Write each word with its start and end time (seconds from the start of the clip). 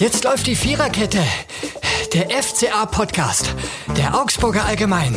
Jetzt 0.00 0.24
läuft 0.24 0.48
die 0.48 0.56
Viererkette. 0.56 1.20
Der 2.12 2.28
FCA-Podcast. 2.30 3.54
Der 3.96 4.20
Augsburger 4.20 4.64
Allgemein. 4.64 5.16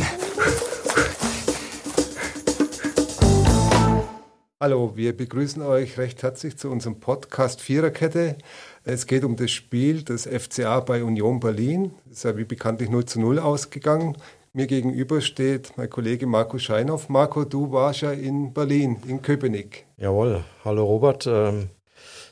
Hallo, 4.60 4.92
wir 4.94 5.16
begrüßen 5.16 5.62
euch 5.62 5.98
recht 5.98 6.22
herzlich 6.22 6.56
zu 6.56 6.70
unserem 6.70 7.00
Podcast 7.00 7.60
Viererkette. 7.60 8.38
Es 8.84 9.08
geht 9.08 9.24
um 9.24 9.34
das 9.34 9.50
Spiel 9.50 10.04
des 10.04 10.28
FCA 10.28 10.78
bei 10.78 11.02
Union 11.02 11.40
Berlin. 11.40 11.90
Das 12.04 12.18
ist 12.18 12.24
ja 12.24 12.36
wie 12.36 12.44
bekanntlich 12.44 12.88
0 12.88 13.04
zu 13.04 13.20
0 13.20 13.40
ausgegangen. 13.40 14.16
Mir 14.52 14.68
gegenüber 14.68 15.20
steht 15.20 15.72
mein 15.76 15.90
Kollege 15.90 16.28
Marco 16.28 16.56
Scheinhoff. 16.58 17.08
Marco, 17.08 17.44
du 17.44 17.72
warst 17.72 18.02
ja 18.02 18.12
in 18.12 18.52
Berlin, 18.54 18.98
in 19.08 19.22
Köpenick. 19.22 19.86
Jawohl, 19.96 20.44
hallo 20.64 20.84
Robert. 20.84 21.26
Ähm, 21.26 21.70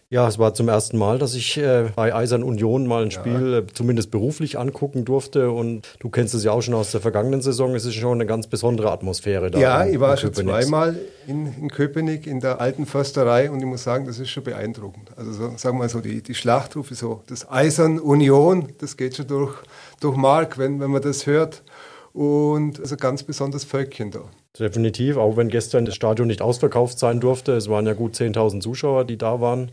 ja, 0.08 0.28
es 0.28 0.38
war 0.38 0.54
zum 0.54 0.68
ersten 0.68 0.98
Mal, 0.98 1.18
dass 1.18 1.34
ich 1.34 1.56
äh, 1.56 1.90
bei 1.96 2.14
Eisern 2.14 2.44
Union 2.44 2.86
mal 2.86 3.02
ein 3.02 3.10
Spiel 3.10 3.50
ja. 3.52 3.58
äh, 3.58 3.66
zumindest 3.66 4.12
beruflich 4.12 4.56
angucken 4.56 5.04
durfte. 5.04 5.50
Und 5.50 5.82
du 5.98 6.10
kennst 6.10 6.32
es 6.32 6.44
ja 6.44 6.52
auch 6.52 6.62
schon 6.62 6.74
aus 6.74 6.92
der 6.92 7.00
vergangenen 7.00 7.42
Saison. 7.42 7.74
Es 7.74 7.84
ist 7.84 7.94
schon 7.94 8.12
eine 8.12 8.26
ganz 8.26 8.46
besondere 8.46 8.92
Atmosphäre 8.92 9.50
da. 9.50 9.58
Ja, 9.58 9.82
in, 9.82 9.94
ich 9.94 10.00
war 10.00 10.16
schon 10.16 10.32
zweimal 10.32 10.96
in, 11.26 11.52
in, 11.60 11.70
Köpenick 11.70 12.28
in 12.28 12.38
der 12.38 12.60
alten 12.60 12.86
Försterei 12.86 13.50
und 13.50 13.58
ich 13.58 13.66
muss 13.66 13.82
sagen, 13.82 14.06
das 14.06 14.20
ist 14.20 14.30
schon 14.30 14.44
beeindruckend. 14.44 15.10
Also 15.16 15.32
so, 15.32 15.42
sagen 15.56 15.76
wir 15.76 15.82
mal 15.84 15.88
so, 15.88 16.00
die, 16.00 16.22
die 16.22 16.34
Schlachtrufe, 16.36 16.94
so 16.94 17.22
das 17.26 17.50
Eisern 17.50 17.98
Union, 17.98 18.68
das 18.78 18.96
geht 18.96 19.16
schon 19.16 19.26
durch, 19.26 19.56
durch 19.98 20.16
Mark, 20.16 20.56
wenn, 20.56 20.78
wenn 20.78 20.92
man 20.92 21.02
das 21.02 21.26
hört. 21.26 21.64
Und 22.12 22.78
also 22.78 22.96
ganz 22.96 23.24
besonders 23.24 23.64
Völkchen 23.64 24.12
da. 24.12 24.20
Definitiv, 24.58 25.16
auch 25.16 25.36
wenn 25.36 25.48
gestern 25.48 25.84
das 25.84 25.96
Stadion 25.96 26.28
nicht 26.28 26.42
ausverkauft 26.42 26.98
sein 26.98 27.18
durfte. 27.18 27.52
Es 27.52 27.68
waren 27.68 27.86
ja 27.86 27.92
gut 27.92 28.14
10.000 28.14 28.60
Zuschauer, 28.60 29.04
die 29.04 29.18
da 29.18 29.40
waren. 29.40 29.72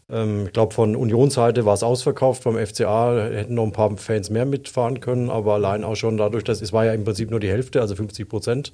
ich 0.45 0.53
glaube, 0.53 0.73
von 0.73 0.95
Unionsseite 0.95 1.65
war 1.65 1.73
es 1.73 1.83
ausverkauft. 1.83 2.43
Vom 2.43 2.57
FCA 2.57 3.29
hätten 3.31 3.55
noch 3.55 3.63
ein 3.63 3.71
paar 3.71 3.95
Fans 3.97 4.29
mehr 4.29 4.45
mitfahren 4.45 4.99
können, 4.99 5.29
aber 5.29 5.53
allein 5.53 5.83
auch 5.83 5.95
schon 5.95 6.17
dadurch, 6.17 6.43
dass 6.43 6.61
es 6.61 6.73
war 6.73 6.85
ja 6.85 6.93
im 6.93 7.03
Prinzip 7.03 7.31
nur 7.31 7.39
die 7.39 7.49
Hälfte, 7.49 7.81
also 7.81 7.95
50 7.95 8.27
Prozent 8.27 8.73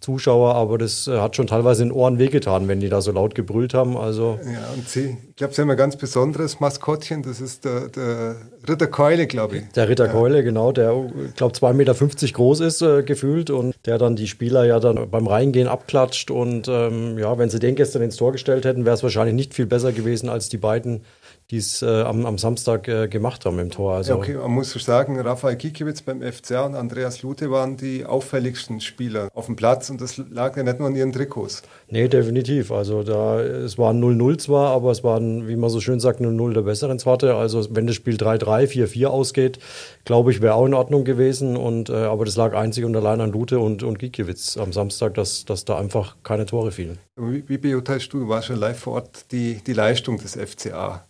Zuschauer, 0.00 0.54
aber 0.54 0.76
das 0.78 1.08
äh, 1.08 1.18
hat 1.18 1.36
schon 1.36 1.46
teilweise 1.46 1.82
in 1.82 1.88
den 1.88 1.96
Ohren 1.96 2.18
wehgetan, 2.18 2.68
wenn 2.68 2.80
die 2.80 2.88
da 2.88 3.00
so 3.00 3.12
laut 3.12 3.34
gebrüllt 3.34 3.72
haben. 3.72 3.96
Also 3.96 4.38
ja, 4.44 4.74
und 4.74 4.88
sie, 4.88 5.16
ich 5.30 5.36
glaube, 5.36 5.54
sie 5.54 5.62
haben 5.62 5.70
ein 5.70 5.76
ganz 5.76 5.96
besonderes 5.96 6.60
Maskottchen, 6.60 7.22
das 7.22 7.40
ist 7.40 7.64
der, 7.64 7.88
der 7.88 8.36
Ritter 8.68 8.88
Keule, 8.88 9.26
glaube 9.26 9.58
ich. 9.58 9.68
Der 9.74 9.88
Ritter 9.88 10.06
ja. 10.06 10.12
Keule, 10.12 10.44
genau, 10.44 10.70
der, 10.72 10.92
ich 11.28 11.34
glaube, 11.34 11.54
2,50 11.54 11.72
Meter 11.72 11.94
groß 11.94 12.60
ist 12.60 12.82
äh, 12.82 13.02
gefühlt 13.04 13.50
und 13.50 13.74
der 13.86 13.96
dann 13.96 14.16
die 14.16 14.28
Spieler 14.28 14.66
ja 14.66 14.80
dann 14.80 15.10
beim 15.10 15.26
Reingehen 15.26 15.66
abklatscht. 15.66 16.30
Und 16.30 16.68
ähm, 16.68 17.18
ja, 17.18 17.38
wenn 17.38 17.48
sie 17.48 17.58
den 17.58 17.74
gestern 17.74 18.02
ins 18.02 18.16
Tor 18.16 18.32
gestellt 18.32 18.64
hätten, 18.64 18.84
wäre 18.84 18.94
es 18.94 19.02
wahrscheinlich 19.02 19.34
nicht 19.34 19.54
viel 19.54 19.66
besser 19.66 19.92
gewesen 19.92 20.28
als 20.28 20.48
die 20.50 20.58
beiden 20.58 20.75
entscheiden, 20.76 21.04
die 21.50 21.58
es 21.58 21.80
äh, 21.80 22.02
am, 22.02 22.26
am, 22.26 22.38
Samstag 22.38 22.88
äh, 22.88 23.06
gemacht 23.06 23.44
haben 23.44 23.60
im 23.60 23.70
Tor. 23.70 23.94
Also 23.94 24.12
ja, 24.12 24.18
okay, 24.18 24.34
man 24.34 24.50
muss 24.50 24.72
sagen, 24.72 25.20
Rafael 25.20 25.56
Kikiewicz 25.56 26.02
beim 26.02 26.20
FCA 26.20 26.66
und 26.66 26.74
Andreas 26.74 27.22
Lute 27.22 27.52
waren 27.52 27.76
die 27.76 28.04
auffälligsten 28.04 28.80
Spieler 28.80 29.28
auf 29.32 29.46
dem 29.46 29.54
Platz 29.54 29.88
und 29.88 30.00
das 30.00 30.16
lag 30.16 30.56
ja 30.56 30.64
nicht 30.64 30.80
nur 30.80 30.88
an 30.88 30.96
ihren 30.96 31.12
Trikots. 31.12 31.62
Nee, 31.88 32.08
definitiv. 32.08 32.72
Also 32.72 33.04
da, 33.04 33.40
es 33.40 33.78
waren 33.78 34.02
0-0 34.02 34.38
zwar, 34.38 34.70
aber 34.72 34.90
es 34.90 35.04
waren, 35.04 35.46
wie 35.46 35.54
man 35.54 35.70
so 35.70 35.80
schön 35.80 36.00
sagt, 36.00 36.20
0-0 36.20 36.52
der 36.52 36.62
besseren 36.62 36.98
Sorte. 36.98 37.36
Also 37.36 37.64
wenn 37.70 37.86
das 37.86 37.94
Spiel 37.94 38.16
3-3, 38.16 38.66
4-4 38.66 39.06
ausgeht, 39.06 39.60
glaube 40.04 40.32
ich, 40.32 40.40
wäre 40.40 40.54
auch 40.54 40.66
in 40.66 40.74
Ordnung 40.74 41.04
gewesen. 41.04 41.56
Und, 41.56 41.90
äh, 41.90 41.94
aber 41.94 42.24
das 42.24 42.34
lag 42.34 42.54
einzig 42.54 42.84
und 42.84 42.96
allein 42.96 43.20
an 43.20 43.30
Lute 43.30 43.60
und, 43.60 43.84
und 43.84 44.00
Gikiewicz 44.00 44.56
am 44.56 44.72
Samstag, 44.72 45.14
dass, 45.14 45.44
dass 45.44 45.64
da 45.64 45.78
einfach 45.78 46.16
keine 46.24 46.46
Tore 46.46 46.72
fielen. 46.72 46.98
Wie, 47.14 47.48
wie 47.48 47.58
beurteilst 47.58 48.12
du, 48.12 48.18
du 48.18 48.28
warst 48.28 48.48
schon 48.48 48.56
live 48.56 48.78
vor 48.78 48.94
Ort, 48.94 49.30
die, 49.30 49.60
die 49.64 49.72
Leistung 49.72 50.18
des 50.18 50.34
FCA? 50.34 51.06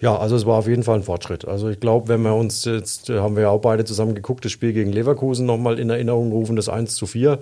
Ja, 0.00 0.16
also 0.16 0.36
es 0.36 0.46
war 0.46 0.58
auf 0.58 0.68
jeden 0.68 0.82
Fall 0.82 0.96
ein 0.96 1.02
Fortschritt. 1.02 1.46
Also 1.46 1.68
ich 1.68 1.80
glaube, 1.80 2.08
wenn 2.08 2.22
wir 2.22 2.34
uns 2.34 2.64
jetzt, 2.64 3.08
haben 3.08 3.36
wir 3.36 3.44
ja 3.44 3.50
auch 3.50 3.60
beide 3.60 3.84
zusammen 3.84 4.14
geguckt, 4.14 4.44
das 4.44 4.52
Spiel 4.52 4.72
gegen 4.72 4.92
Leverkusen 4.92 5.46
nochmal 5.46 5.78
in 5.78 5.90
Erinnerung 5.90 6.32
rufen, 6.32 6.56
das 6.56 6.68
1 6.68 6.94
zu 6.94 7.06
4. 7.06 7.38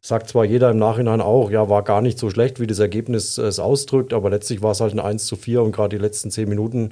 Sagt 0.00 0.28
zwar 0.28 0.44
jeder 0.44 0.70
im 0.70 0.78
Nachhinein 0.78 1.20
auch, 1.20 1.50
ja, 1.50 1.68
war 1.68 1.82
gar 1.82 2.02
nicht 2.02 2.18
so 2.18 2.28
schlecht, 2.28 2.58
wie 2.58 2.66
das 2.66 2.80
Ergebnis 2.80 3.38
es 3.38 3.60
ausdrückt, 3.60 4.12
aber 4.12 4.30
letztlich 4.30 4.60
war 4.60 4.72
es 4.72 4.80
halt 4.80 4.94
ein 4.94 5.00
1 5.00 5.26
zu 5.26 5.36
4 5.36 5.62
und 5.62 5.72
gerade 5.72 5.96
die 5.96 6.02
letzten 6.02 6.30
zehn 6.30 6.48
Minuten 6.48 6.90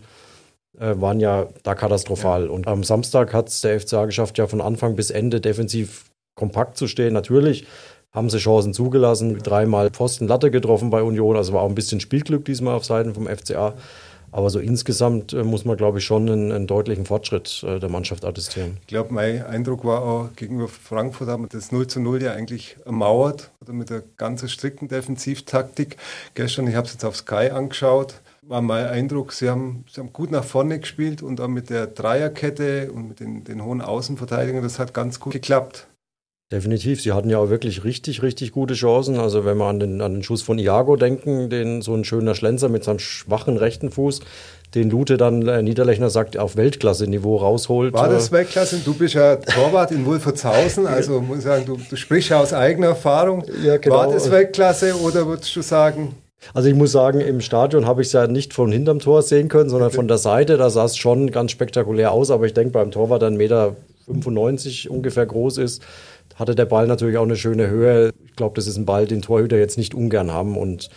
äh, 0.78 0.94
waren 0.96 1.18
ja 1.20 1.48
da 1.62 1.74
katastrophal. 1.74 2.44
Ja. 2.44 2.50
Und 2.50 2.68
am 2.68 2.84
Samstag 2.84 3.34
hat 3.34 3.48
es 3.48 3.60
der 3.60 3.80
FCA 3.80 4.06
geschafft, 4.06 4.38
ja 4.38 4.46
von 4.46 4.60
Anfang 4.60 4.96
bis 4.96 5.10
Ende 5.10 5.40
defensiv 5.40 6.10
kompakt 6.34 6.76
zu 6.76 6.86
stehen. 6.86 7.12
Natürlich 7.12 7.66
haben 8.12 8.30
sie 8.30 8.38
Chancen 8.38 8.74
zugelassen, 8.74 9.38
dreimal 9.38 9.90
Pfosten 9.90 10.26
Latte 10.26 10.50
getroffen 10.50 10.90
bei 10.90 11.02
Union, 11.02 11.36
also 11.36 11.52
war 11.52 11.62
auch 11.62 11.68
ein 11.68 11.74
bisschen 11.74 12.00
Spielglück 12.00 12.44
diesmal 12.44 12.74
auf 12.74 12.84
Seiten 12.84 13.14
vom 13.14 13.26
FCA. 13.26 13.74
Aber 14.32 14.50
so 14.50 14.58
insgesamt 14.58 15.32
äh, 15.32 15.42
muss 15.42 15.64
man, 15.64 15.76
glaube 15.76 15.98
ich, 15.98 16.04
schon 16.04 16.28
einen, 16.28 16.52
einen 16.52 16.66
deutlichen 16.66 17.06
Fortschritt 17.06 17.64
äh, 17.66 17.78
der 17.78 17.88
Mannschaft 17.88 18.24
attestieren. 18.24 18.78
Ich 18.82 18.86
glaube, 18.86 19.12
mein 19.12 19.44
Eindruck 19.44 19.84
war 19.84 20.02
auch, 20.02 20.28
gegenüber 20.36 20.68
Frankfurt 20.68 21.28
haben 21.28 21.44
wir 21.44 21.48
das 21.48 21.72
0 21.72 21.86
zu 21.86 22.00
0 22.00 22.22
ja 22.22 22.32
eigentlich 22.32 22.76
ermauert 22.84 23.50
oder 23.60 23.72
mit 23.72 23.90
der 23.90 24.02
ganz 24.16 24.48
strikten 24.50 24.88
Defensivtaktik. 24.88 25.96
Gestern, 26.34 26.66
ich 26.68 26.76
habe 26.76 26.86
es 26.86 26.92
jetzt 26.92 27.04
auf 27.04 27.16
Sky 27.16 27.50
angeschaut, 27.50 28.20
war 28.42 28.62
mein 28.62 28.86
Eindruck, 28.86 29.32
sie 29.32 29.48
haben, 29.48 29.84
sie 29.90 30.00
haben 30.00 30.12
gut 30.12 30.30
nach 30.30 30.44
vorne 30.44 30.78
gespielt 30.78 31.22
und 31.22 31.40
auch 31.40 31.48
mit 31.48 31.70
der 31.70 31.86
Dreierkette 31.86 32.90
und 32.92 33.08
mit 33.08 33.20
den, 33.20 33.44
den 33.44 33.64
hohen 33.64 33.80
Außenverteidigern, 33.80 34.62
das 34.62 34.78
hat 34.78 34.94
ganz 34.94 35.20
gut 35.20 35.32
geklappt. 35.32 35.86
Definitiv. 36.52 37.00
Sie 37.00 37.12
hatten 37.12 37.30
ja 37.30 37.38
auch 37.38 37.48
wirklich 37.48 37.84
richtig, 37.84 38.22
richtig 38.22 38.50
gute 38.50 38.74
Chancen. 38.74 39.20
Also 39.20 39.44
wenn 39.44 39.56
wir 39.56 39.66
an 39.66 39.78
den, 39.78 40.00
an 40.00 40.14
den 40.14 40.22
Schuss 40.24 40.42
von 40.42 40.58
Iago 40.58 40.96
denken, 40.96 41.48
den 41.48 41.80
so 41.80 41.94
ein 41.94 42.04
schöner 42.04 42.34
Schlenzer 42.34 42.68
mit 42.68 42.82
seinem 42.82 42.98
schwachen 42.98 43.56
rechten 43.56 43.90
Fuß, 43.90 44.20
den 44.74 44.90
Lute 44.90 45.16
dann 45.16 45.46
äh, 45.46 45.62
Niederlechner 45.62 46.10
sagt, 46.10 46.36
auf 46.36 46.56
Weltklasse-Niveau 46.56 47.36
rausholt. 47.36 47.92
War 47.94 48.08
das 48.08 48.28
äh, 48.28 48.32
Weltklasse? 48.32 48.80
Du 48.84 48.94
bist 48.94 49.14
ja 49.14 49.36
Torwart 49.36 49.92
in 49.92 50.04
Wolfertshausen, 50.06 50.86
also 50.86 51.20
muss 51.20 51.38
ich 51.38 51.44
sagen, 51.44 51.66
du, 51.66 51.78
du 51.88 51.96
sprichst 51.96 52.30
ja 52.30 52.40
aus 52.40 52.52
eigener 52.52 52.88
Erfahrung. 52.88 53.44
Ja, 53.64 53.76
genau. 53.76 53.96
War 53.96 54.12
das 54.12 54.30
Weltklasse 54.30 54.94
oder 55.00 55.26
würdest 55.26 55.54
du 55.54 55.62
sagen, 55.62 56.14
also 56.54 56.68
ich 56.68 56.74
muss 56.74 56.92
sagen, 56.92 57.20
im 57.20 57.40
Stadion 57.42 57.86
habe 57.86 58.00
ich 58.00 58.08
es 58.08 58.12
ja 58.14 58.26
nicht 58.26 58.54
von 58.54 58.72
hinterm 58.72 58.98
Tor 58.98 59.22
sehen 59.22 59.48
können, 59.48 59.68
sondern 59.68 59.90
von 59.90 60.08
der 60.08 60.16
Seite. 60.16 60.56
Da 60.56 60.70
sah 60.70 60.86
es 60.86 60.96
schon 60.96 61.30
ganz 61.30 61.50
spektakulär 61.50 62.12
aus, 62.12 62.30
aber 62.30 62.46
ich 62.46 62.54
denke, 62.54 62.72
beim 62.72 62.90
Torwart, 62.90 63.22
der 63.22 63.76
1,95 64.10 64.84
Meter 64.84 64.94
ungefähr 64.94 65.26
groß 65.26 65.58
ist, 65.58 65.82
hatte 66.36 66.54
der 66.54 66.66
Ball 66.66 66.86
natürlich 66.86 67.18
auch 67.18 67.24
eine 67.24 67.36
schöne 67.36 67.68
Höhe. 67.68 68.12
Ich 68.26 68.36
glaube, 68.36 68.54
das 68.56 68.66
ist 68.66 68.76
ein 68.76 68.86
Ball, 68.86 69.06
den 69.06 69.22
Torhüter 69.22 69.58
jetzt 69.58 69.78
nicht 69.78 69.94
ungern 69.94 70.32
haben 70.32 70.56
und 70.56 70.90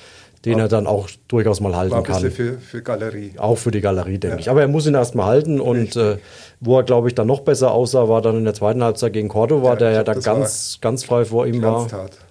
den 0.46 0.60
er 0.60 0.68
dann 0.68 0.88
auch 0.88 1.10
durchaus 1.30 1.62
mal 1.62 1.76
halten 1.76 1.94
war 1.94 2.04
kann. 2.04 2.30
Für, 2.30 2.58
für 2.58 2.82
Galerie. 2.82 3.32
Auch 3.38 3.58
für 3.58 3.72
die 3.72 3.80
Galerie, 3.80 4.18
denke 4.18 4.36
ja. 4.36 4.40
ich. 4.42 4.50
Aber 4.50 4.62
er 4.62 4.68
muss 4.68 4.86
ihn 4.86 4.94
erstmal 4.94 5.28
halten 5.28 5.62
und 5.62 5.96
äh, 5.96 6.18
wo 6.60 6.78
er, 6.78 6.84
glaube 6.84 7.08
ich, 7.08 7.16
dann 7.16 7.28
noch 7.28 7.42
besser 7.42 7.72
aussah, 7.72 8.10
war 8.10 8.22
dann 8.22 8.38
in 8.38 8.44
der 8.44 8.54
zweiten 8.54 8.84
Halbzeit 8.84 9.14
gegen 9.14 9.30
Cordova, 9.30 9.70
ja, 9.70 9.76
der 9.78 9.92
ja 9.92 10.04
da 10.04 10.14
ganz, 10.16 10.80
ganz 10.82 11.06
frei 11.06 11.24
vor 11.24 11.48
ihm 11.48 11.62
war. 11.62 11.88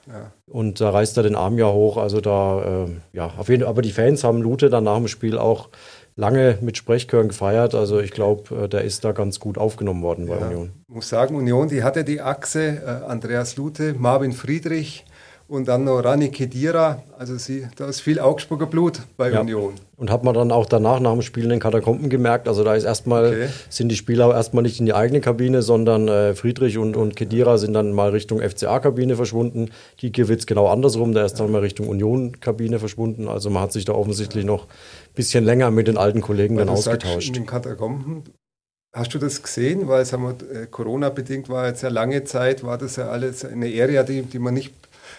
Ja. 0.07 0.33
Und 0.47 0.83
da 0.83 0.91
reißt 0.91 1.17
er 1.17 1.23
den 1.23 1.35
Arm 1.35 1.59
ja 1.59 1.73
hoch. 1.73 1.97
Also 1.97 2.21
da, 2.21 2.85
äh, 2.85 3.17
ja, 3.17 3.33
auf 3.39 3.49
jeden 3.49 3.63
Fall. 3.63 3.71
Aber 3.71 3.81
die 3.81 3.93
Fans 3.93 4.25
haben 4.25 4.43
Lute 4.43 4.69
dann 4.69 4.85
nach 4.85 4.99
dem 4.99 5.09
Spiel 5.09 5.39
auch 5.39 5.71
lange 6.17 6.59
mit 6.61 6.77
Sprechchören 6.77 7.29
gefeiert. 7.29 7.75
Also 7.75 8.01
ich 8.01 8.11
glaube, 8.11 8.65
äh, 8.65 8.69
der 8.69 8.83
ist 8.83 9.05
da 9.05 9.13
ganz 9.13 9.41
gut 9.41 9.59
aufgenommen 9.59 10.03
worden 10.03 10.27
bei 10.27 10.39
ja, 10.39 10.47
Union. 10.47 10.73
Ich 10.89 10.95
muss 10.95 11.09
sagen, 11.09 11.35
Union, 11.35 11.69
die 11.69 11.83
hatte 11.83 12.05
die 12.05 12.21
Achse 12.21 12.83
äh, 12.85 13.11
Andreas 13.11 13.57
Lute, 13.57 13.95
Marvin 13.95 14.33
Friedrich 14.33 15.05
und 15.53 15.69
dann 15.69 15.85
noch 15.85 16.01
Rani 16.01 16.31
Kedira. 16.31 17.03
Also 17.19 17.37
sie, 17.37 17.69
da 17.77 17.87
ist 17.87 18.01
viel 18.01 18.19
Augsburger 18.19 18.65
Blut 18.65 19.03
bei 19.19 19.31
ja. 19.31 19.43
Union. 19.43 19.75
Und 19.97 20.11
hat 20.11 20.25
man 20.25 20.33
dann 20.33 20.51
auch 20.51 20.65
danach 20.65 20.99
nach 20.99 21.13
dem 21.13 21.21
Spiel 21.21 21.45
in 21.45 21.51
den 21.51 21.61
Katakomben 21.61 22.09
gemerkt. 22.09 22.49
Also 22.49 22.65
da 22.65 22.75
ist 22.75 22.85
erstmal, 22.85 23.27
okay. 23.27 23.49
sind 23.69 23.91
die 23.91 23.97
Spieler 23.97 24.33
erstmal 24.33 24.63
nicht 24.63 24.81
in 24.81 24.87
die 24.87 24.95
eigene 24.95 25.21
Kabine, 25.21 25.61
sondern 25.61 26.09
äh, 26.09 26.35
Friedrich 26.35 26.79
und, 26.79 26.97
und 26.97 27.17
Kedira 27.17 27.59
sind 27.59 27.75
dann 27.75 27.93
mal 27.93 28.11
Richtung 28.11 28.41
FCA-Kabine 28.41 29.15
verschwunden. 29.15 29.71
Gikiewicz 29.99 30.47
genau 30.47 30.69
andersrum, 30.69 31.13
der 31.13 31.27
ist 31.27 31.35
dann 31.35 31.53
mal 31.53 31.61
Richtung 31.61 31.87
Union-Kabine 31.87 32.79
verschwunden. 32.79 33.29
Also 33.29 33.51
man 33.51 33.63
hat 33.63 33.73
sich 33.73 33.85
da 33.85 33.93
offensichtlich 33.93 34.47
noch 34.47 34.65
ein 34.65 35.15
bisschen 35.15 35.45
länger 35.45 35.71
mit 35.71 35.87
den 35.87 35.99
alten 35.99 36.23
Kollegen 36.23 36.57
Weil 36.57 36.65
dann 36.65 36.75
ausgetauscht. 36.75 37.29
In 37.29 37.35
den 37.35 37.47
Katakomben 37.47 38.25
Hast 38.95 39.15
du 39.15 39.19
das 39.19 39.43
gesehen? 39.43 39.89
Weil 39.89 40.05
wir, 40.05 40.37
äh, 40.53 40.67
Corona-bedingt 40.67 41.49
war 41.49 41.67
jetzt 41.67 41.83
ja 41.83 41.89
lange 41.89 42.25
Zeit, 42.25 42.63
war 42.63 42.77
das 42.77 42.97
ja 42.97 43.09
alles 43.09 43.43
eine 43.43 43.67
Area, 43.67 44.03
die, 44.03 44.21
die 44.21 44.39
man 44.39 44.53
nicht 44.53 44.75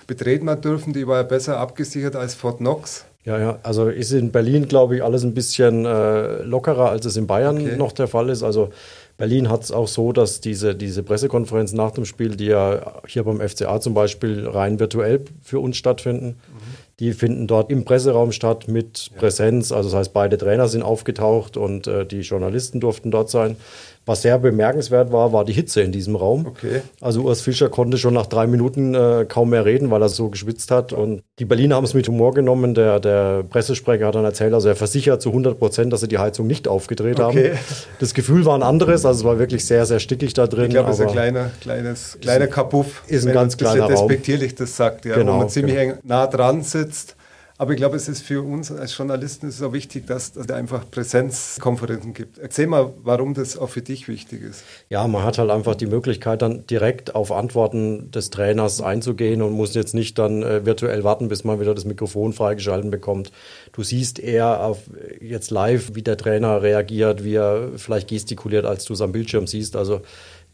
betreten 0.07 0.49
hat 0.49 0.65
dürfen. 0.65 0.93
Die 0.93 1.07
war 1.07 1.17
ja 1.17 1.23
besser 1.23 1.57
abgesichert 1.57 2.15
als 2.15 2.35
Fort 2.35 2.57
Knox. 2.57 3.05
Ja, 3.25 3.39
ja, 3.39 3.59
also 3.63 3.87
ist 3.87 4.11
in 4.11 4.31
Berlin, 4.31 4.67
glaube 4.67 4.97
ich, 4.97 5.03
alles 5.03 5.23
ein 5.23 5.33
bisschen 5.33 5.85
äh, 5.85 6.43
lockerer, 6.43 6.89
als 6.89 7.05
es 7.05 7.15
in 7.15 7.25
Bayern 7.25 7.57
okay. 7.57 7.77
noch 7.77 7.93
der 7.93 8.07
Fall 8.07 8.29
ist. 8.29 8.43
Also 8.43 8.69
Berlin 9.15 9.49
hat 9.49 9.63
es 9.63 9.71
auch 9.71 9.87
so, 9.87 10.11
dass 10.11 10.41
diese, 10.41 10.75
diese 10.75 11.03
Pressekonferenz 11.03 11.71
nach 11.71 11.91
dem 11.91 12.03
Spiel, 12.03 12.35
die 12.35 12.47
ja 12.47 13.01
hier 13.07 13.23
beim 13.23 13.39
FCA 13.39 13.79
zum 13.79 13.93
Beispiel 13.93 14.45
rein 14.47 14.79
virtuell 14.79 15.23
für 15.41 15.59
uns 15.59 15.77
stattfinden, 15.77 16.27
mhm. 16.27 16.59
die 16.99 17.13
finden 17.13 17.47
dort 17.47 17.71
im 17.71 17.85
Presseraum 17.85 18.33
statt 18.33 18.67
mit 18.67 19.11
ja. 19.13 19.19
Präsenz. 19.19 19.71
Also 19.71 19.89
das 19.89 19.99
heißt, 19.99 20.13
beide 20.13 20.37
Trainer 20.37 20.67
sind 20.67 20.83
aufgetaucht 20.83 21.55
und 21.55 21.87
äh, 21.87 22.05
die 22.05 22.21
Journalisten 22.21 22.81
durften 22.81 23.09
dort 23.09 23.29
sein. 23.29 23.55
Was 24.05 24.21
sehr 24.21 24.37
bemerkenswert 24.37 25.11
war, 25.13 25.31
war 25.31 25.45
die 25.45 25.53
Hitze 25.53 25.81
in 25.81 25.93
diesem 25.93 26.15
Raum. 26.15 26.45
Okay. 26.45 26.81
Also 26.99 27.21
Urs 27.21 27.41
Fischer 27.41 27.69
konnte 27.69 27.97
schon 27.97 28.13
nach 28.13 28.25
drei 28.25 28.47
Minuten 28.47 28.93
äh, 28.93 29.25
kaum 29.27 29.51
mehr 29.51 29.63
reden, 29.63 29.91
weil 29.91 30.01
er 30.01 30.09
so 30.09 30.29
geschwitzt 30.29 30.71
hat. 30.71 30.91
Und 30.91 31.23
Die 31.39 31.45
Berliner 31.45 31.75
haben 31.75 31.85
es 31.85 31.93
mit 31.93 32.07
Humor 32.09 32.33
genommen. 32.33 32.73
Der, 32.73 32.99
der 32.99 33.43
Pressesprecher 33.43 34.07
hat 34.07 34.15
dann 34.15 34.25
erzählt, 34.25 34.53
also 34.53 34.67
er 34.67 34.75
versichert 34.75 35.21
zu 35.21 35.29
100 35.29 35.57
Prozent, 35.57 35.93
dass 35.93 36.01
sie 36.01 36.09
die 36.09 36.17
Heizung 36.17 36.47
nicht 36.47 36.67
aufgedreht 36.67 37.19
okay. 37.19 37.51
haben. 37.51 37.59
Das 37.99 38.13
Gefühl 38.13 38.45
war 38.45 38.57
ein 38.57 38.63
anderes, 38.63 39.05
also 39.05 39.21
es 39.21 39.25
war 39.25 39.39
wirklich 39.39 39.65
sehr, 39.65 39.85
sehr 39.85 39.99
stickig 39.99 40.33
da 40.33 40.47
drin. 40.47 40.65
Ich 40.65 40.71
glaube, 40.71 40.91
es 40.91 40.99
ist 40.99 41.05
ein 41.05 41.11
kleiner, 41.11 41.51
kleines, 41.61 42.17
kleiner 42.19 42.47
Kapuff. 42.47 43.03
Ist 43.07 43.25
ein 43.25 43.33
ganz 43.33 43.55
kleiner 43.55 43.83
Raum. 43.83 44.07
despektierlich 44.07 44.55
das 44.55 44.75
sagt, 44.75 45.05
ja, 45.05 45.15
genau, 45.15 45.35
wo 45.35 45.37
man 45.37 45.49
ziemlich 45.49 45.75
genau. 45.75 45.95
nah 46.03 46.27
dran 46.27 46.61
sitzt. 46.63 47.15
Aber 47.59 47.71
ich 47.71 47.77
glaube, 47.77 47.95
es 47.95 48.07
ist 48.07 48.23
für 48.23 48.41
uns 48.41 48.71
als 48.71 48.97
Journalisten 48.97 49.47
ist 49.47 49.61
wichtig, 49.71 50.07
dass, 50.07 50.35
es 50.35 50.49
einfach 50.49 50.89
Präsenzkonferenzen 50.89 52.13
gibt. 52.13 52.39
Erzähl 52.39 52.65
mal, 52.65 52.93
warum 53.03 53.35
das 53.35 53.57
auch 53.57 53.69
für 53.69 53.83
dich 53.83 54.07
wichtig 54.07 54.41
ist. 54.41 54.63
Ja, 54.89 55.07
man 55.07 55.23
hat 55.23 55.37
halt 55.37 55.51
einfach 55.51 55.75
die 55.75 55.85
Möglichkeit, 55.85 56.41
dann 56.41 56.65
direkt 56.65 57.13
auf 57.13 57.31
Antworten 57.31 58.09
des 58.09 58.31
Trainers 58.31 58.81
einzugehen 58.81 59.43
und 59.43 59.53
muss 59.53 59.75
jetzt 59.75 59.93
nicht 59.93 60.17
dann 60.17 60.41
äh, 60.41 60.65
virtuell 60.65 61.03
warten, 61.03 61.27
bis 61.27 61.43
man 61.43 61.59
wieder 61.59 61.75
das 61.75 61.85
Mikrofon 61.85 62.33
freigeschalten 62.33 62.89
bekommt. 62.89 63.31
Du 63.71 63.83
siehst 63.83 64.17
eher 64.17 64.65
auf, 64.65 64.79
jetzt 65.21 65.51
live, 65.51 65.91
wie 65.93 66.01
der 66.01 66.17
Trainer 66.17 66.63
reagiert, 66.63 67.23
wie 67.23 67.35
er 67.35 67.69
vielleicht 67.77 68.07
gestikuliert, 68.07 68.65
als 68.65 68.85
du 68.85 68.93
es 68.93 69.01
am 69.01 69.11
Bildschirm 69.11 69.45
siehst. 69.45 69.75
Also 69.75 70.01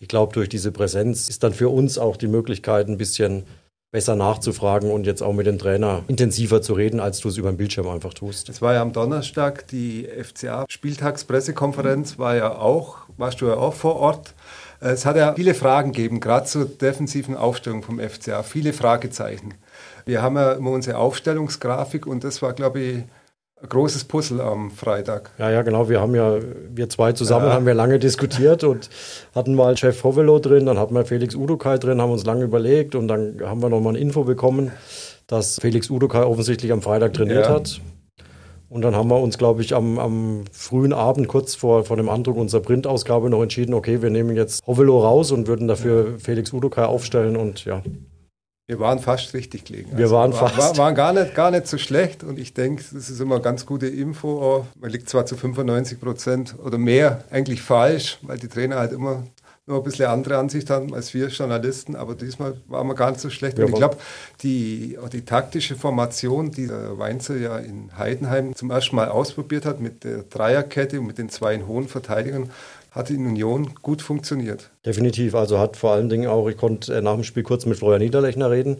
ich 0.02 0.10
glaube, 0.10 0.34
durch 0.34 0.50
diese 0.50 0.72
Präsenz 0.74 1.30
ist 1.30 1.44
dann 1.44 1.54
für 1.54 1.69
uns 1.69 1.98
auch 1.98 2.18
die 2.18 2.28
Möglichkeit, 2.28 2.90
ein 2.90 2.98
bisschen 2.98 3.45
besser 3.92 4.16
nachzufragen 4.16 4.92
und 4.92 5.08
jetzt 5.08 5.24
auch 5.24 5.34
mit 5.34 5.48
dem 5.48 5.58
Trainer 5.58 6.04
intensiver 6.08 6.62
zu 6.62 6.74
reden, 6.74 7.00
als 7.00 7.20
du 7.20 7.30
es 7.30 7.38
über 7.38 7.52
den 7.52 7.58
Bildschirm 7.58 7.88
einfach 7.88 8.14
tust. 8.14 8.50
Es 8.50 8.62
war 8.62 8.76
ja 8.76 8.82
am 8.82 8.94
Donnerstag 8.94 9.66
die 9.68 10.08
FCA-Spieltagspressekonferenz, 10.08 12.20
war 12.20 12.36
ja 12.36 12.56
auch, 12.56 12.98
warst 13.18 13.42
du 13.42 13.48
ja 13.48 13.56
auch 13.56 13.74
vor 13.74 13.96
Ort. 13.96 14.36
Es 14.80 15.06
hat 15.06 15.16
ja 15.16 15.34
viele 15.34 15.56
Fragen 15.56 15.92
gegeben, 15.92 16.20
gerade 16.20 16.46
zur 16.46 16.66
defensiven 16.66 17.36
Aufstellung 17.36 17.82
vom 17.82 18.00
FCA, 18.00 18.44
viele 18.44 18.74
Fragezeichen. 18.74 19.56
Wir 20.06 20.22
haben 20.22 20.36
ja 20.36 20.54
immer 20.54 20.72
unsere 20.72 20.98
Aufstellungsgrafik 20.98 22.06
und 22.06 22.24
das 22.24 22.42
war, 22.42 22.54
glaube 22.54 22.80
ich, 22.80 23.04
großes 23.68 24.06
Puzzle 24.06 24.42
am 24.42 24.72
Freitag. 24.72 25.32
Ja, 25.38 25.50
ja, 25.50 25.62
genau. 25.62 25.90
Wir 25.90 26.00
haben 26.00 26.16
ja, 26.16 26.38
wir 26.74 26.90
zwei 26.90 27.12
zusammen 27.12 27.48
ja. 27.48 27.54
haben 27.54 27.66
wir 27.66 27.74
lange 27.74 28.00
diskutiert 28.00 28.64
und 28.64 28.90
hatten 29.36 29.56
mal 29.56 29.76
Chef 29.78 30.04
Hovelo 30.04 30.40
drin, 30.40 30.66
dann 30.66 30.80
hatten 30.80 30.96
wir 30.96 31.06
Felix 31.06 31.36
Udokai 31.36 31.78
drin, 31.78 32.02
haben 32.02 32.12
uns 32.12 32.26
lange 32.26 32.44
überlegt 32.44 32.96
und 32.96 33.08
dann 33.08 33.40
haben 33.44 33.62
wir 33.62 33.70
nochmal 33.70 33.94
ein 33.94 34.02
Info 34.02 34.24
bekommen, 34.24 34.72
dass 35.28 35.60
Felix 35.60 35.90
Udokai 35.90 36.24
offensichtlich 36.24 36.72
am 36.72 36.82
Freitag 36.82 37.14
trainiert 37.14 37.46
ja. 37.46 37.54
hat. 37.54 37.82
Und 38.70 38.84
dann 38.84 38.96
haben 38.96 39.10
wir 39.10 39.20
uns, 39.20 39.40
glaube 39.40 39.64
ich, 39.64 39.74
am, 39.74 39.98
am, 39.98 40.44
frühen 40.52 40.94
Abend, 40.94 41.28
kurz 41.28 41.56
vor, 41.56 41.86
vor 41.86 41.98
dem 41.98 42.08
Andruck 42.08 42.38
unserer 42.38 42.62
Printausgabe, 42.62 43.30
noch 43.30 43.42
entschieden, 43.42 43.74
okay, 43.74 44.04
wir 44.04 44.12
nehmen 44.12 44.36
jetzt 44.36 44.66
Hovelo 44.68 45.00
raus 45.00 45.32
und 45.32 45.48
würden 45.48 45.68
dafür. 45.68 46.20
Felix 46.20 46.54
Udokai 46.54 46.84
aufstellen 46.84 47.36
und 47.36 47.66
ja, 47.66 47.82
wir 48.69 48.80
waren 48.80 49.00
fast 49.00 49.33
richtig 49.33 49.66
gelegen. 49.66 49.89
Wir 49.94 50.06
also 50.06 50.16
waren 50.16 50.31
fast. 50.31 50.56
War, 50.56 50.77
waren 50.77 50.94
gar 50.94 51.12
nicht, 51.12 51.33
gar 51.33 51.50
nicht 51.50 51.66
so 51.66 51.80
schlecht 51.80 52.24
und 52.24 52.38
ich 52.38 52.54
denke, 52.54 52.83
das 52.94 53.10
ist 53.10 53.19
immer 53.19 53.36
eine 53.36 53.44
ganz 53.44 53.66
gute 53.66 53.88
Info. 53.88 54.63
Man 54.80 54.92
liegt 54.92 55.10
zwar 55.10 55.25
zu 55.25 55.36
95 55.36 56.00
Prozent 56.00 56.56
oder 56.63 56.77
mehr 56.77 57.24
eigentlich 57.31 57.63
falsch, 57.63 58.19
weil 58.21 58.38
die 58.38 58.48
Trainer 58.48 58.75
halt 58.75 58.92
immer 58.92 59.24
nur 59.66 59.77
ein 59.77 59.83
bisschen 59.83 60.06
andere 60.06 60.38
Ansicht 60.38 60.69
haben 60.69 60.94
als 60.94 61.16
wir 61.16 61.30
Journalisten, 61.30 61.95
aber 61.95 62.13
diesmal 62.13 62.57
waren 62.68 62.86
wir 62.86 62.94
gar 62.94 63.10
nicht 63.10 63.21
so 63.21 63.31
schlecht. 63.31 63.57
Ja, 63.57 63.66
und 63.66 63.71
ich 63.71 63.77
glaube, 63.77 63.98
die, 64.44 65.00
die 65.13 65.25
taktische 65.25 65.75
Formation, 65.75 66.51
die 66.51 66.68
der 66.68 67.00
Weinzer 67.00 67.38
ja 67.38 67.57
in 67.57 67.98
Heidenheim 67.98 68.56
zum 68.56 68.69
ersten 68.69 68.95
Mal 68.95 69.10
ausprobiert 69.10 69.66
hat 69.66 69.80
mit 69.80 70.04
der 70.04 70.24
Dreierkette 70.24 71.00
und 71.00 71.07
mit 71.07 71.18
den 71.18 71.30
zwei 71.30 71.60
hohen 71.63 71.88
Verteidigern, 71.88 72.51
hat 72.92 73.10
in 73.10 73.26
Union 73.26 73.74
gut 73.82 74.02
funktioniert. 74.02 74.72
Definitiv. 74.86 75.36
Also 75.36 75.60
hat 75.60 75.78
vor 75.78 75.92
allen 75.92 76.10
Dingen 76.10 76.28
auch, 76.28 76.48
ich 76.48 76.58
konnte 76.58 76.96
äh, 76.96 77.02
nach 77.02 77.16
dem 77.16 77.24
Spiel 77.24 77.44
kurz 77.44 77.66
mit 77.66 77.78
Florian 77.78 78.02
Niederlechner 78.02 78.50
reden. 78.50 78.78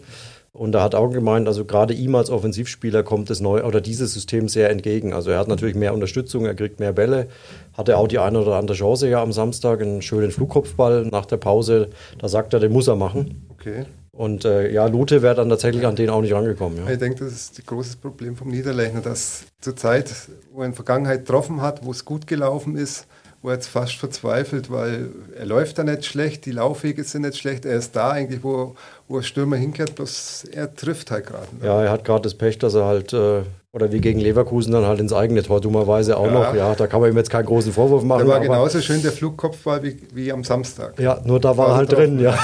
Und 0.52 0.74
er 0.74 0.82
hat 0.82 0.96
auch 0.96 1.10
gemeint, 1.10 1.46
also 1.46 1.64
gerade 1.64 1.94
ihm 1.94 2.14
als 2.16 2.28
Offensivspieler 2.28 3.04
kommt 3.04 3.30
das 3.30 3.40
neue 3.40 3.64
oder 3.64 3.80
dieses 3.80 4.12
System 4.12 4.48
sehr 4.48 4.70
entgegen. 4.70 5.12
Also 5.12 5.30
er 5.30 5.38
hat 5.38 5.46
natürlich 5.46 5.76
mehr 5.76 5.94
Unterstützung, 5.94 6.44
er 6.44 6.54
kriegt 6.54 6.80
mehr 6.80 6.92
Bälle, 6.92 7.28
hatte 7.74 7.96
auch 7.96 8.08
die 8.08 8.18
eine 8.18 8.40
oder 8.40 8.56
andere 8.56 8.76
Chance 8.76 9.08
ja 9.08 9.22
am 9.22 9.32
Samstag, 9.32 9.80
einen 9.80 10.02
schönen 10.02 10.32
Flugkopfball 10.32 11.06
nach 11.06 11.26
der 11.26 11.36
Pause. 11.36 11.90
Da 12.18 12.28
sagt 12.28 12.52
er, 12.52 12.58
den 12.58 12.72
muss 12.72 12.88
er 12.88 12.96
machen. 12.96 13.46
Okay. 13.50 13.84
Und 14.10 14.44
äh, 14.44 14.70
ja, 14.72 14.86
Lute 14.86 15.22
wäre 15.22 15.36
dann 15.36 15.48
tatsächlich 15.48 15.86
an 15.86 15.94
den 15.94 16.10
auch 16.10 16.20
nicht 16.20 16.34
rangekommen. 16.34 16.78
Ja. 16.84 16.90
Ich 16.90 16.98
denke, 16.98 17.24
das 17.24 17.32
ist 17.32 17.58
ein 17.58 17.64
großes 17.64 17.96
Problem 17.96 18.36
vom 18.36 18.48
Niederlechner, 18.48 19.00
dass 19.00 19.44
zur 19.60 19.76
Zeit, 19.76 20.12
wo 20.52 20.60
er 20.60 20.66
in 20.66 20.72
der 20.72 20.76
Vergangenheit 20.76 21.20
getroffen 21.20 21.62
hat, 21.62 21.84
wo 21.86 21.92
es 21.92 22.04
gut 22.04 22.26
gelaufen 22.26 22.76
ist, 22.76 23.06
wo 23.42 23.48
er 23.48 23.54
jetzt 23.54 23.68
fast 23.68 23.96
verzweifelt, 23.96 24.70
weil 24.70 25.08
er 25.36 25.46
läuft 25.46 25.78
da 25.78 25.84
nicht 25.84 26.04
schlecht, 26.04 26.44
die 26.44 26.52
Laufwege 26.52 27.04
sind 27.04 27.22
nicht 27.22 27.38
schlecht, 27.38 27.64
er 27.64 27.76
ist 27.76 27.96
da 27.96 28.10
eigentlich, 28.10 28.44
wo, 28.44 28.74
wo 29.08 29.16
der 29.16 29.22
Stürmer 29.22 29.56
hinkehrt, 29.56 29.94
bloß 29.94 30.44
er 30.52 30.74
trifft 30.74 31.10
halt 31.10 31.26
gerade. 31.26 31.46
Ne? 31.58 31.66
Ja, 31.66 31.82
er 31.82 31.90
hat 31.90 32.04
gerade 32.04 32.22
das 32.22 32.34
Pech, 32.34 32.58
dass 32.58 32.74
er 32.74 32.84
halt, 32.84 33.14
äh, 33.14 33.42
oder 33.72 33.92
wie 33.92 34.00
gegen 34.00 34.20
Leverkusen 34.20 34.72
dann 34.72 34.84
halt 34.84 35.00
ins 35.00 35.12
eigene 35.12 35.42
Tor 35.42 35.60
dummerweise 35.60 36.18
auch 36.18 36.26
ja. 36.26 36.32
noch, 36.32 36.54
ja, 36.54 36.74
da 36.74 36.86
kann 36.86 37.00
man 37.00 37.10
ihm 37.10 37.16
jetzt 37.16 37.30
keinen 37.30 37.46
großen 37.46 37.72
Vorwurf 37.72 38.02
machen. 38.02 38.26
Der 38.26 38.34
war 38.34 38.40
genauso 38.40 38.80
schön 38.80 39.00
der 39.00 39.12
Flugkopfball 39.12 39.82
wie, 39.84 39.96
wie 40.12 40.32
am 40.32 40.44
Samstag. 40.44 40.98
Ja, 40.98 41.20
nur 41.24 41.40
da 41.40 41.56
war 41.56 41.68
er 41.68 41.76
halt 41.76 41.92
drin, 41.92 42.18
ja. 42.18 42.36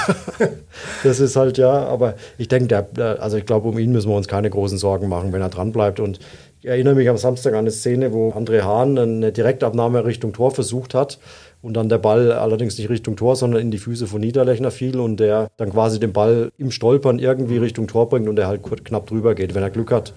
das 1.03 1.19
ist 1.19 1.35
halt, 1.35 1.59
ja, 1.59 1.85
aber 1.85 2.15
ich 2.39 2.47
denke, 2.47 2.87
also 3.19 3.37
ich 3.37 3.45
glaube, 3.45 3.67
um 3.67 3.77
ihn 3.77 3.91
müssen 3.91 4.09
wir 4.09 4.15
uns 4.15 4.27
keine 4.27 4.49
großen 4.49 4.77
Sorgen 4.77 5.09
machen, 5.09 5.31
wenn 5.31 5.41
er 5.41 5.49
dran 5.49 5.71
bleibt 5.73 5.99
und 5.99 6.19
ich 6.67 6.71
erinnere 6.71 6.95
mich 6.95 7.07
am 7.07 7.15
Samstag 7.15 7.53
an 7.53 7.59
eine 7.59 7.71
Szene, 7.71 8.11
wo 8.11 8.31
André 8.31 8.63
Hahn 8.63 8.99
eine 8.99 9.31
Direktabnahme 9.31 10.03
Richtung 10.03 10.33
Tor 10.33 10.51
versucht 10.51 10.93
hat 10.93 11.17
und 11.61 11.75
dann 11.75 11.87
der 11.87 11.97
Ball 11.97 12.33
allerdings 12.33 12.77
nicht 12.77 12.89
Richtung 12.89 13.15
Tor, 13.15 13.37
sondern 13.37 13.61
in 13.61 13.71
die 13.71 13.77
Füße 13.77 14.05
von 14.05 14.19
Niederlechner 14.19 14.69
fiel 14.69 14.99
und 14.99 15.17
der 15.17 15.47
dann 15.55 15.71
quasi 15.71 15.97
den 15.97 16.11
Ball 16.11 16.51
im 16.57 16.71
Stolpern 16.71 17.19
irgendwie 17.19 17.55
Richtung 17.55 17.87
Tor 17.87 18.09
bringt 18.09 18.27
und 18.27 18.37
er 18.37 18.49
halt 18.49 18.63
knapp 18.83 19.07
drüber 19.07 19.33
geht. 19.33 19.55
Wenn 19.55 19.63
er 19.63 19.69
Glück 19.69 19.93
hat, 19.93 20.13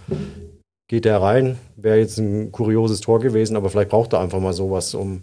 geht 0.88 1.06
er 1.06 1.23
rein. 1.23 1.56
Wäre 1.76 1.99
jetzt 1.99 2.19
ein 2.19 2.50
kurioses 2.50 3.00
Tor 3.00 3.20
gewesen, 3.20 3.55
aber 3.55 3.70
vielleicht 3.70 3.91
braucht 3.91 4.12
er 4.12 4.19
einfach 4.19 4.41
mal 4.41 4.52
sowas, 4.52 4.93
um. 4.94 5.23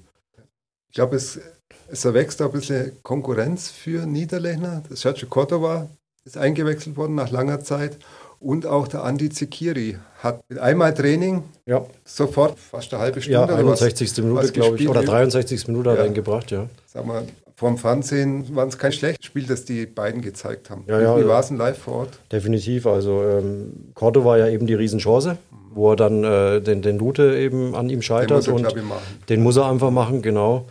Ich 0.87 0.95
glaube, 0.95 1.17
es, 1.17 1.41
es 1.89 2.05
erwächst 2.05 2.41
ein 2.41 2.53
bisschen 2.53 2.93
Konkurrenz 3.03 3.69
für 3.69 4.05
Niederlechner. 4.05 4.81
Sergio 4.91 5.27
Cordova 5.27 5.89
ist 6.23 6.37
eingewechselt 6.37 6.95
worden 6.95 7.15
nach 7.15 7.31
langer 7.31 7.59
Zeit 7.59 7.97
und 8.39 8.65
auch 8.65 8.87
der 8.87 9.03
Andi 9.03 9.29
Zekiri 9.29 9.97
hat 10.19 10.41
mit 10.49 10.59
einmal 10.59 10.93
Training 10.93 11.43
ja. 11.65 11.85
sofort 12.05 12.57
fast 12.57 12.93
eine 12.93 13.01
halbe 13.01 13.21
Stunde. 13.21 13.39
Ja, 13.39 13.45
61. 13.45 14.09
Was, 14.09 14.17
Minute, 14.17 14.51
glaube 14.51 14.77
ich, 14.77 14.89
oder 14.89 15.03
63. 15.03 15.67
Minute 15.67 15.91
hat 15.91 15.99
er 15.99 16.05
ihn 16.05 16.13
gebracht, 16.13 16.51
ja. 16.51 16.67
Sag 16.85 17.05
mal, 17.05 17.23
vom 17.55 17.77
Fernsehen 17.77 18.55
war 18.55 18.67
es 18.67 18.77
kein 18.77 18.91
schlechtes 18.91 19.25
Spiel, 19.25 19.45
das 19.45 19.65
die 19.65 19.87
beiden 19.87 20.21
gezeigt 20.21 20.69
haben. 20.69 20.83
Ja, 20.87 21.01
ja, 21.01 21.17
Wie 21.17 21.27
war 21.27 21.39
es 21.39 21.47
denn 21.47 21.57
live 21.57 21.77
vor 21.77 21.95
Ort? 21.95 22.19
Definitiv. 22.31 22.85
Also 22.85 23.23
ähm, 23.23 23.91
Cordo 23.95 24.23
war 24.23 24.37
ja 24.37 24.47
eben 24.47 24.67
die 24.67 24.75
Riesenchance, 24.75 25.37
wo 25.73 25.91
er 25.91 25.95
dann 25.95 26.23
äh, 26.23 26.61
den, 26.61 26.83
den 26.83 26.99
Lute 26.99 27.35
eben 27.35 27.73
an 27.73 27.89
ihm 27.89 28.03
scheitert. 28.03 28.45
Den 28.45 28.53
muss 28.53 28.63
er, 28.63 28.73
und 28.75 29.29
den 29.29 29.41
muss 29.41 29.57
er 29.57 29.69
einfach 29.69 29.89
machen, 29.89 30.21
genau. 30.21 30.67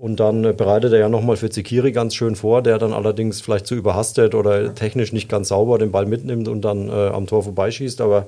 Und 0.00 0.18
dann 0.18 0.44
äh, 0.44 0.54
bereitet 0.54 0.94
er 0.94 0.98
ja 0.98 1.08
nochmal 1.10 1.36
für 1.36 1.50
Zekiri 1.50 1.92
ganz 1.92 2.14
schön 2.14 2.34
vor, 2.34 2.62
der 2.62 2.78
dann 2.78 2.94
allerdings 2.94 3.42
vielleicht 3.42 3.66
zu 3.66 3.74
überhastet 3.74 4.34
oder 4.34 4.74
technisch 4.74 5.12
nicht 5.12 5.28
ganz 5.28 5.48
sauber 5.48 5.76
den 5.76 5.92
Ball 5.92 6.06
mitnimmt 6.06 6.48
und 6.48 6.62
dann 6.62 6.88
äh, 6.88 7.08
am 7.08 7.26
Tor 7.26 7.42
vorbeischießt. 7.42 8.00
Aber 8.00 8.26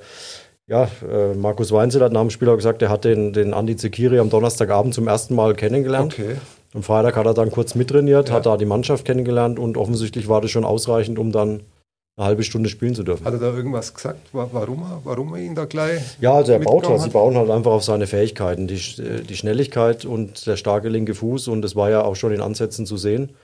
ja, 0.69 0.89
äh, 1.11 1.33
Markus 1.35 1.73
Weinzel 1.73 2.03
hat 2.03 2.13
nach 2.13 2.21
dem 2.21 2.29
Spiel 2.29 2.51
auch 2.51 2.57
gesagt, 2.57 2.83
er 2.83 2.91
hat 2.91 3.07
den, 3.07 3.33
den 3.33 3.55
Andi 3.55 3.77
Zekiri 3.77 4.19
am 4.19 4.29
Donnerstagabend 4.29 4.93
zum 4.93 5.09
ersten 5.09 5.35
Mal 5.35 5.55
kennengelernt. 5.55 6.13
Okay. 6.19 6.37
Am 6.75 6.83
Freitag 6.83 7.17
hat 7.17 7.25
er 7.25 7.33
dann 7.33 7.51
kurz 7.51 7.75
mittrainiert, 7.75 8.29
ja. 8.29 8.35
hat 8.35 8.45
da 8.45 8.59
die 8.59 8.67
Mannschaft 8.67 9.07
kennengelernt 9.07 9.59
und 9.59 9.79
offensichtlich 9.79 10.29
war 10.29 10.43
das 10.43 10.51
schon 10.51 10.67
ausreichend, 10.67 11.19
um 11.19 11.33
dann 11.33 11.61
eine 12.23 12.29
halbe 12.29 12.43
Stunde 12.45 12.69
spielen 12.69 12.95
zu 12.95 13.03
dürfen. 13.03 13.25
Hat 13.25 13.35
er 13.35 13.41
da 13.41 13.55
irgendwas 13.55 13.93
gesagt, 13.93 14.29
warum 14.33 14.83
er, 14.83 15.01
warum 15.05 15.35
er 15.35 15.41
ihn 15.41 15.55
da 15.55 15.65
gleich. 15.65 16.01
Ja, 16.21 16.35
also 16.35 16.53
er 16.53 16.61
baut 16.61 16.89
halt, 16.89 17.01
sie 17.01 17.11
bauen 17.11 17.37
halt 17.37 17.51
einfach 17.51 17.73
auf 17.73 17.85
seine 17.85 18.07
Fähigkeiten, 18.07 18.67
die, 18.67 18.77
die 18.77 19.37
Schnelligkeit 19.37 20.05
und 20.05 20.47
der 20.47 20.57
starke 20.57 20.89
linke 20.89 21.15
Fuß 21.15 21.49
und 21.49 21.63
das 21.63 21.77
war 21.77 21.91
ja 21.91 22.03
auch 22.03 22.17
schon 22.17 22.33
in 22.33 22.41
Ansätzen 22.41 22.87
zu 22.87 22.97
sehen. 22.97 23.35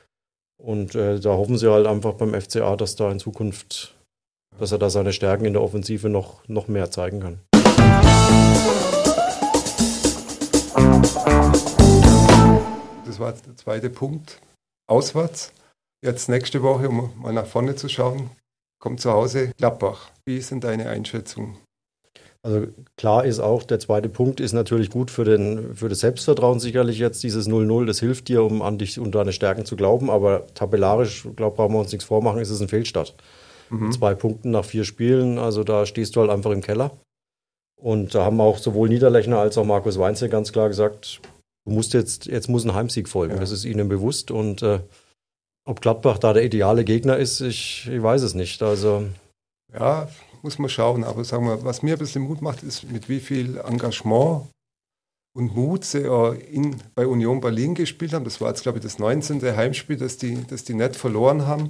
Und 0.61 0.94
äh, 0.94 1.20
da 1.20 1.30
hoffen 1.30 1.56
sie 1.56 1.70
halt 1.70 1.87
einfach 1.87 2.14
beim 2.14 2.35
FCA, 2.35 2.76
dass 2.76 2.97
da 2.97 3.11
in 3.11 3.20
Zukunft, 3.20 3.94
dass 4.58 4.73
er 4.73 4.78
da 4.78 4.90
seine 4.90 5.12
Stärken 5.12 5.44
in 5.44 5.52
der 5.52 5.62
Offensive 5.62 6.08
noch, 6.08 6.47
noch 6.49 6.66
mehr 6.66 6.90
zeigen 6.90 7.20
kann. 7.20 7.38
Das 13.06 13.20
war 13.20 13.32
der 13.32 13.56
zweite 13.56 13.90
Punkt. 13.90 14.40
Auswärts. 14.88 15.52
Jetzt 16.04 16.28
nächste 16.28 16.62
Woche, 16.62 16.88
um 16.88 17.11
mal 17.16 17.32
nach 17.32 17.47
vorne 17.47 17.75
zu 17.75 17.88
schauen, 17.88 18.30
kommt 18.78 19.00
zu 19.00 19.12
Hause 19.12 19.52
Gladbach. 19.56 20.11
Wie 20.25 20.37
ist 20.37 20.50
denn 20.50 20.61
deine 20.61 20.88
Einschätzung? 20.88 21.58
Also 22.42 22.68
klar 22.97 23.25
ist 23.25 23.40
auch, 23.40 23.64
der 23.64 23.80
zweite 23.80 24.08
Punkt 24.08 24.38
ist 24.38 24.52
natürlich 24.52 24.90
gut 24.90 25.11
für, 25.11 25.25
den, 25.25 25.75
für 25.75 25.88
das 25.88 26.00
Selbstvertrauen 26.00 26.61
sicherlich 26.61 26.99
jetzt, 26.99 27.23
dieses 27.25 27.49
0-0, 27.49 27.85
das 27.85 27.99
hilft 27.99 28.28
dir, 28.28 28.44
um 28.44 28.62
an 28.62 28.78
dich 28.78 29.00
und 29.00 29.14
deine 29.14 29.32
Stärken 29.32 29.64
zu 29.64 29.75
glauben, 29.75 30.08
aber 30.08 30.47
tabellarisch, 30.54 31.26
glaube 31.35 31.56
brauchen 31.56 31.75
wir 31.75 31.80
uns 31.80 31.90
nichts 31.90 32.04
vormachen, 32.04 32.40
ist 32.40 32.50
es 32.50 32.61
ein 32.61 32.68
Fehlstart. 32.68 33.16
Mhm. 33.70 33.90
Zwei 33.90 34.14
Punkten 34.14 34.52
nach 34.52 34.64
vier 34.64 34.85
Spielen, 34.85 35.38
also 35.38 35.64
da 35.64 35.85
stehst 35.85 36.14
du 36.14 36.20
halt 36.20 36.30
einfach 36.30 36.52
im 36.52 36.62
Keller. 36.62 36.92
Und 37.80 38.14
da 38.14 38.25
haben 38.25 38.40
auch 38.40 38.58
sowohl 38.58 38.88
Niederlechner 38.88 39.38
als 39.38 39.58
auch 39.58 39.64
Markus 39.64 39.99
Weinzel 39.99 40.28
ganz 40.28 40.52
klar 40.52 40.68
gesagt, 40.68 41.20
du 41.64 41.73
musst 41.73 41.92
jetzt, 41.92 42.26
jetzt 42.26 42.49
muss 42.49 42.64
ein 42.64 42.75
Heimsieg 42.75 43.08
folgen, 43.08 43.35
ja. 43.35 43.40
das 43.40 43.50
ist 43.50 43.64
ihnen 43.64 43.88
bewusst 43.88 44.30
und 44.30 44.62
äh, 44.62 44.80
ob 45.68 45.82
Gladbach 45.82 46.18
da 46.18 46.32
der 46.32 46.44
ideale 46.44 46.82
Gegner 46.82 47.18
ist, 47.18 47.42
ich, 47.42 47.87
ich 47.92 48.02
weiß 48.02 48.22
es 48.22 48.32
nicht. 48.34 48.62
Also 48.62 49.04
ja, 49.78 50.08
muss 50.42 50.58
man 50.58 50.70
schauen. 50.70 51.04
Aber 51.04 51.25
sagen 51.25 51.46
wir, 51.46 51.62
was 51.62 51.82
mir 51.82 51.94
ein 51.94 51.98
bisschen 51.98 52.22
Mut 52.22 52.40
macht, 52.40 52.62
ist, 52.62 52.90
mit 52.90 53.10
wie 53.10 53.20
viel 53.20 53.58
Engagement 53.58 54.46
und 55.37 55.54
Mut 55.54 55.84
sie 55.84 56.08
in, 56.50 56.76
bei 56.94 57.06
Union 57.06 57.42
Berlin 57.42 57.75
gespielt 57.75 58.14
haben. 58.14 58.25
Das 58.25 58.40
war 58.40 58.48
jetzt, 58.48 58.62
glaube 58.62 58.78
ich, 58.78 58.84
das 58.84 58.98
19. 58.98 59.42
Heimspiel, 59.42 59.98
das 59.98 60.16
die, 60.16 60.38
das 60.48 60.64
die 60.64 60.72
nicht 60.72 60.96
verloren 60.96 61.46
haben. 61.46 61.68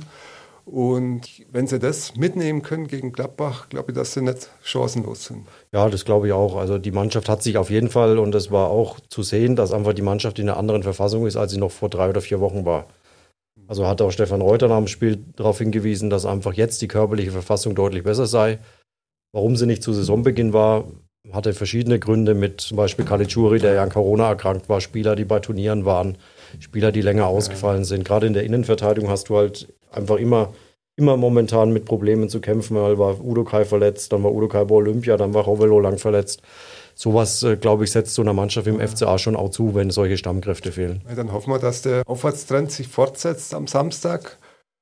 Und 0.64 1.22
wenn 1.50 1.66
sie 1.66 1.80
das 1.80 2.14
mitnehmen 2.14 2.62
können 2.62 2.86
gegen 2.86 3.10
Gladbach, 3.10 3.68
glaube 3.68 3.90
ich, 3.90 3.96
dass 3.96 4.12
sie 4.12 4.22
nicht 4.22 4.48
chancenlos 4.62 5.24
sind. 5.24 5.44
Ja, 5.72 5.88
das 5.88 6.04
glaube 6.04 6.28
ich 6.28 6.32
auch. 6.34 6.56
Also 6.56 6.78
die 6.78 6.92
Mannschaft 6.92 7.28
hat 7.28 7.42
sich 7.42 7.56
auf 7.56 7.70
jeden 7.70 7.88
Fall, 7.88 8.18
und 8.18 8.32
es 8.36 8.52
war 8.52 8.68
auch 8.68 9.00
zu 9.08 9.24
sehen, 9.24 9.56
dass 9.56 9.72
einfach 9.72 9.94
die 9.94 10.02
Mannschaft 10.02 10.38
in 10.38 10.48
einer 10.48 10.58
anderen 10.58 10.84
Verfassung 10.84 11.26
ist, 11.26 11.36
als 11.36 11.50
sie 11.50 11.58
noch 11.58 11.72
vor 11.72 11.88
drei 11.88 12.10
oder 12.10 12.20
vier 12.20 12.38
Wochen 12.38 12.64
war. 12.64 12.86
Also 13.68 13.86
hat 13.86 14.00
auch 14.00 14.10
Stefan 14.10 14.40
Reuter 14.40 14.68
nach 14.68 14.78
dem 14.78 14.88
Spiel 14.88 15.22
darauf 15.36 15.58
hingewiesen, 15.58 16.08
dass 16.08 16.24
einfach 16.24 16.54
jetzt 16.54 16.80
die 16.80 16.88
körperliche 16.88 17.30
Verfassung 17.30 17.74
deutlich 17.74 18.02
besser 18.02 18.26
sei. 18.26 18.58
Warum 19.32 19.56
sie 19.56 19.66
nicht 19.66 19.82
zu 19.82 19.92
Saisonbeginn 19.92 20.54
war, 20.54 20.84
hatte 21.32 21.52
verschiedene 21.52 21.98
Gründe 21.98 22.34
mit 22.34 22.62
zum 22.62 22.78
Beispiel 22.78 23.04
Caligiuri, 23.04 23.58
der 23.58 23.74
ja 23.74 23.82
an 23.82 23.90
Corona 23.90 24.28
erkrankt 24.28 24.70
war, 24.70 24.80
Spieler, 24.80 25.16
die 25.16 25.26
bei 25.26 25.40
Turnieren 25.40 25.84
waren, 25.84 26.16
Spieler, 26.60 26.92
die 26.92 27.02
länger 27.02 27.26
ausgefallen 27.26 27.84
sind. 27.84 28.06
Gerade 28.06 28.26
in 28.26 28.32
der 28.32 28.44
Innenverteidigung 28.44 29.10
hast 29.10 29.28
du 29.28 29.36
halt 29.36 29.68
einfach 29.92 30.16
immer, 30.16 30.54
immer 30.96 31.18
momentan 31.18 31.70
mit 31.70 31.84
Problemen 31.84 32.30
zu 32.30 32.40
kämpfen, 32.40 32.76
weil 32.76 32.98
war 32.98 33.22
Udo 33.22 33.44
Kai 33.44 33.66
verletzt, 33.66 34.12
dann 34.12 34.22
war 34.24 34.32
Udo 34.32 34.48
Kai 34.48 34.64
bei 34.64 34.74
Olympia, 34.74 35.18
dann 35.18 35.34
war 35.34 35.44
Rovelo 35.44 35.78
lang 35.78 35.98
verletzt. 35.98 36.40
Sowas, 37.00 37.44
äh, 37.44 37.56
glaube 37.56 37.84
ich, 37.84 37.92
setzt 37.92 38.14
so 38.14 38.22
einer 38.22 38.32
Mannschaft 38.32 38.66
im 38.66 38.80
FCA 38.80 39.18
schon 39.18 39.36
auch 39.36 39.50
zu, 39.50 39.76
wenn 39.76 39.90
solche 39.90 40.18
Stammkräfte 40.18 40.72
fehlen. 40.72 41.00
Dann 41.14 41.32
hoffen 41.32 41.52
wir, 41.52 41.60
dass 41.60 41.80
der 41.80 42.02
Aufwärtstrend 42.04 42.72
sich 42.72 42.88
fortsetzt 42.88 43.54
am 43.54 43.68
Samstag. 43.68 44.36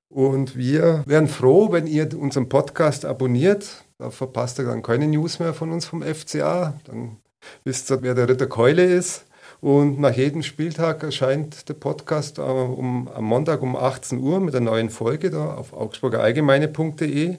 Und 0.09 0.57
wir 0.57 1.03
wären 1.05 1.29
froh, 1.29 1.73
wenn 1.73 1.87
ihr 1.87 2.19
unseren 2.19 2.49
Podcast 2.49 3.05
abonniert. 3.05 3.85
Da 3.99 4.09
verpasst 4.09 4.59
ihr 4.59 4.65
dann 4.65 4.83
keine 4.83 5.07
News 5.09 5.41
mehr 5.41 5.53
von 5.53 5.71
uns 5.71 5.85
vom 5.85 6.03
FCA. 6.03 6.81
Dann 6.85 7.19
wisst 7.65 7.91
ihr, 7.91 8.01
wer 8.01 8.15
der 8.15 8.31
Ritter 8.31 8.47
Keule 8.47 8.85
ist. 8.85 9.27
Und 9.61 10.01
nach 10.01 10.17
jedem 10.17 10.43
Spieltag 10.43 11.03
erscheint 11.03 11.69
der 11.69 11.75
Podcast 11.75 12.39
äh, 12.39 12.41
um, 12.41 13.09
am 13.09 13.25
Montag 13.25 13.61
um 13.61 13.77
18 13.77 14.21
Uhr 14.21 14.41
mit 14.41 14.55
einer 14.55 14.71
neuen 14.71 14.89
Folge 14.89 15.29
da 15.29 15.53
auf 15.53 15.75
augsburgerallgemeine.de 15.75 17.37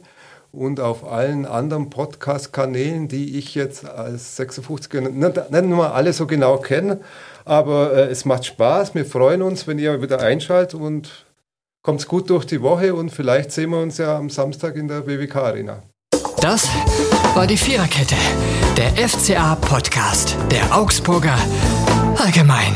und 0.57 0.79
auf 0.79 1.09
allen 1.09 1.45
anderen 1.45 1.89
Podcast-Kanälen, 1.89 3.07
die 3.07 3.37
ich 3.37 3.55
jetzt 3.55 3.85
als 3.85 4.39
56er 4.39 5.01
nicht, 5.01 5.51
nicht 5.51 5.65
nur 5.65 5.93
alle 5.93 6.13
so 6.13 6.25
genau 6.25 6.57
kenne, 6.57 6.99
aber 7.45 7.93
äh, 7.93 8.09
es 8.09 8.25
macht 8.25 8.45
Spaß. 8.45 8.95
Wir 8.95 9.05
freuen 9.05 9.41
uns, 9.41 9.67
wenn 9.67 9.79
ihr 9.79 10.01
wieder 10.01 10.19
einschaltet 10.19 10.73
und 10.79 11.25
kommt 11.83 12.05
gut 12.07 12.29
durch 12.29 12.45
die 12.45 12.61
Woche 12.61 12.93
und 12.95 13.11
vielleicht 13.11 13.51
sehen 13.51 13.69
wir 13.69 13.79
uns 13.79 13.97
ja 13.97 14.17
am 14.17 14.29
Samstag 14.29 14.75
in 14.75 14.87
der 14.87 15.05
WWK 15.05 15.35
Arena. 15.35 15.83
Das 16.41 16.67
war 17.33 17.47
die 17.47 17.57
Viererkette, 17.57 18.15
der 18.75 19.07
FCA-Podcast 19.07 20.35
der 20.51 20.75
Augsburger 20.75 21.37
Allgemein. 22.17 22.73